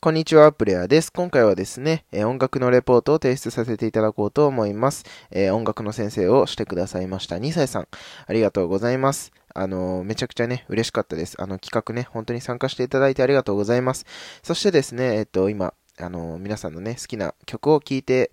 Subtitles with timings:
[0.00, 1.12] こんにちは、プレイヤーです。
[1.12, 5.04] 今回はですね、え音楽のレポートを提出させていただこうと思います。
[5.32, 7.88] え音楽の先生をしてくださいました2歳さん、
[8.28, 9.32] ありがとうございます。
[9.52, 11.34] あのめちゃくちゃね、嬉しかったです。
[11.42, 14.06] あの、企画ね、本当に参加していただいてありがとうございます。
[14.44, 18.30] そしてですね、えっと、今、あの皆さんのね、好きな曲を聴いて、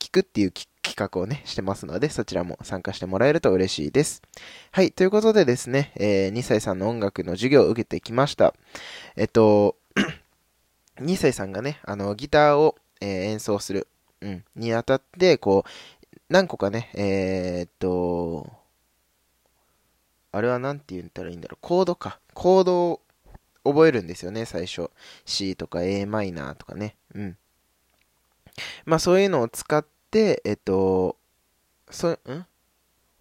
[0.00, 4.20] 聞くっていう企画をね、してますので、そちらも参加してもらえると嬉しいです。
[4.72, 8.52] はい、ということでですね、え2歳さんの音楽の授業を受けてきました。
[9.14, 9.76] えっと、
[10.96, 13.88] 2歳さんがね、あの、ギターを、えー演奏する、
[14.20, 18.50] うん、にあたって、こう、何個かね、えーっと、
[20.32, 22.18] あれは何て言ったらいいんだろう、コードか。
[22.32, 23.00] コードを
[23.64, 24.90] 覚えるんですよね、最初。
[25.24, 26.96] C とか a マイナーとかね。
[27.14, 27.36] うん。
[28.84, 31.16] まあそういうのを使って、えっと、
[31.90, 32.46] そう、ん？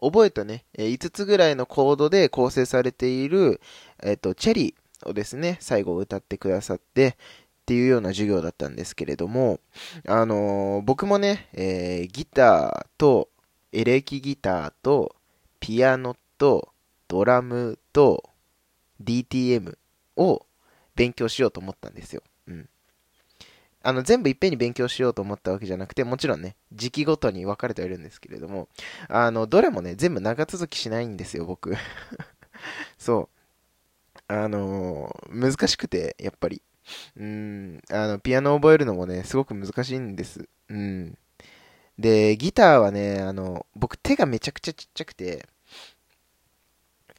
[0.02, 3.62] 覚えたね、5つぐらいのコードで構成されている、
[4.02, 7.16] えっと、チェリーをですね、最後歌ってくださって、
[7.64, 9.62] っていうような授業だったんですけれども、
[10.06, 13.30] あのー僕もね、えーギターと、
[13.72, 15.16] エレキギターと、
[15.62, 16.74] ピアノと、
[17.08, 18.30] ドラムと、
[19.02, 19.78] DTM
[20.18, 20.46] を
[20.96, 22.22] 勉強しようと思ったんですよ。
[22.48, 22.70] うん。
[23.82, 28.68] あの、全部いっぺんに勉強しようと思ったわけじゃなくて、もちろんね、時期ごとに分かれてはいるんですけれども、
[29.08, 31.74] あの、どれもね、全部長続きしないんですよ、僕。
[33.00, 33.30] そ
[34.16, 34.20] う。
[34.28, 36.62] あのー難しくて、やっぱり。
[37.18, 40.48] うん、あの、ピアノを覚えるのもね、すごく難しいんです。
[40.70, 41.18] うん。
[41.98, 45.48] で、ギターはね、あの、僕手がめちゃくちゃちっちゃくて、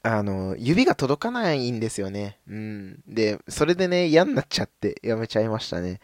[0.03, 2.39] あの、指が届かないんですよね。
[2.47, 3.03] うん。
[3.07, 6.01] で、それでね、嫌になっちゃってやめちゃいましたね。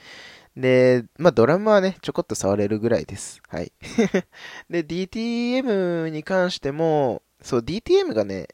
[0.57, 3.43] で、まあ、ドラムはね、ちょこっと触れるぐらいです。
[3.49, 3.73] はい。
[4.71, 8.49] で、DTM に関しても、そう、DTM がね、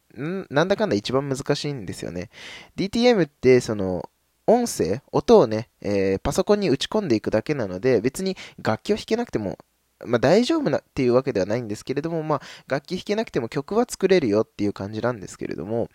[0.50, 2.30] なんだかんだ一番難しいんですよね。
[2.76, 4.08] DTM って、その、
[4.46, 9.58] 音声、音をね、えーパソコンに打ち込んでいくだけなので、別に楽器を弾けなくても、
[10.04, 15.88] まあ大丈夫なっていうわけではないんですけれども、まあ楽器弾けなくても曲は作れるよっていう感じなんですけれども、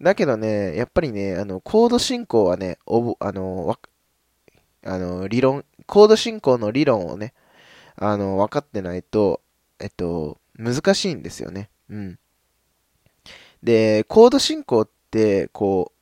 [0.00, 2.78] だけどね、やっぱりね、あの、コード進行はね、
[3.20, 3.78] あの、わ
[4.84, 7.32] あの、理論、コード進行の理論をね、
[7.96, 9.40] あの、分かってないと、
[9.80, 11.70] えっと、難しいんですよね。
[11.88, 12.18] うん。
[13.62, 15.92] で、コード進行って、こ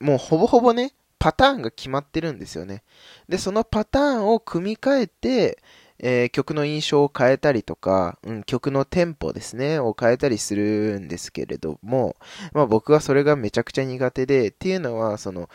[0.00, 0.92] う、もうほぼほぼね、
[1.24, 2.82] パターンが決まってるんですよね。
[3.30, 5.58] で、そのパターンを組み替えて、
[5.98, 12.16] えー曲の印象を変えたりとか、うん、曲のテンポですね、を変えたりするんですけれども、
[12.52, 15.48] まあ僕はそれがめちゃくちゃ苦手で、っていうのは、その、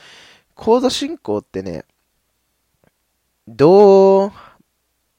[0.55, 1.85] コード進行ってね、
[3.47, 4.31] どう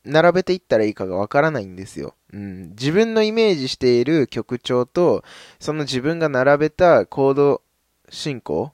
[0.04, 2.16] 並べていったらいいかがわからないんですよ。
[2.32, 5.22] うん、自分のイメージしている曲調と、
[5.60, 7.62] その自分が並べたコード
[8.08, 8.72] 進行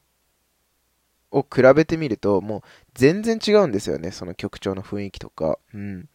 [1.39, 2.63] を比べてみると、もう
[2.95, 5.59] 全然違うんですよね、その曲調の雰囲気とか。
[5.75, 6.09] うん。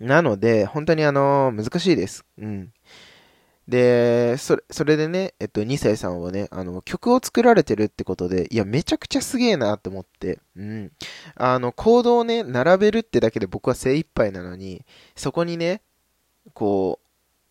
[0.00, 2.24] なので、本当にあの難しいです。
[2.38, 2.72] うん。
[3.68, 10.92] で、それ、それでね、えっと、2歳さんはね、あの、曲を作られてるってことで、いや、めちゃくちゃすげえなと思って、うん。
[11.36, 15.80] あの、コードをね、並べるってだけで僕は精一杯なのに、そこにね、
[16.54, 16.98] こ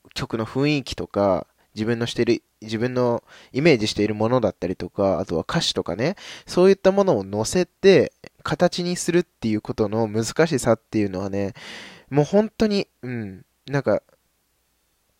[0.03, 3.23] う、曲の雰囲気とか、自分のしてる、自分の
[3.53, 6.15] イメージしているものだったりとか、あとは歌詞とかね、
[6.45, 11.53] そういったものを載せて、形にするっていうことの難しさっていうのはね、
[12.09, 14.01] もう本当に、うん、なんか、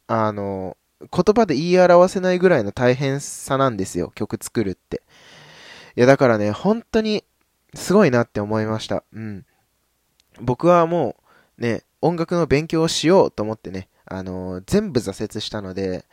[0.08, 5.02] あの、言葉で言い表せないぐらいの大変さなんですよ、曲作るって。
[5.96, 7.24] いや、だからね、本当に、
[7.74, 9.06] すごいなって思いました。
[9.14, 9.46] うん。
[10.42, 11.16] 僕はも
[11.58, 16.06] う、ね、音楽の勉強をしようと思ってね、あの全部挫折したので、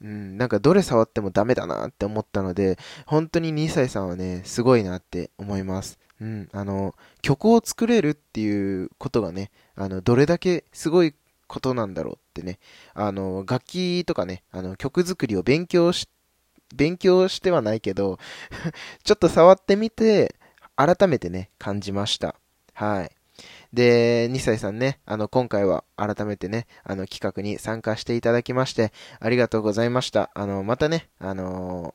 [0.00, 5.98] うん、なんかどれ触ってもダメだなって思ったので、本当に2歳さんはね、すごいなって思います。
[6.20, 11.12] うん、あの、曲を作れるっていうことがね、あの、どれだけすごい
[11.48, 12.60] ことなんだろうってね、
[12.94, 16.08] あの、楽器とかね、あの、曲作りを勉強し、
[16.76, 18.20] 勉強してはないけど、
[19.02, 20.36] ちょっと触ってみて、
[20.76, 22.36] 改めてね、感じました。
[22.74, 23.10] はい。
[23.72, 30.30] で、2歳さんね、あの、今回は改めてね、あの、企画に参加していただきまして、ありがとうございました。
[30.34, 31.94] あの、またね、あの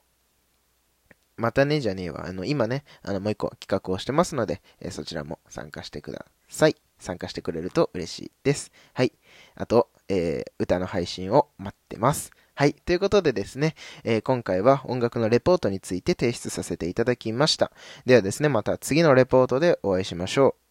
[1.37, 2.25] またねじゃねえわ。
[2.27, 6.75] あの、今ね、あの、もう一個企画をしてますので、えーそちらも参加してください。
[6.97, 8.71] 参加してくれると嬉しいです。
[8.93, 9.11] はい。
[9.55, 12.31] あと、えー歌の配信を待ってます。
[12.53, 12.73] はい。
[12.73, 13.75] ということでですね、
[14.05, 17.71] えー今回は音楽のレポートについて提出させていただきました。
[18.05, 20.64] ではですね、また次のレポートでお会いしましょう。